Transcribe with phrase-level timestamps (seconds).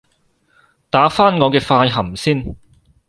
[0.89, 2.55] 打返我嘅快含先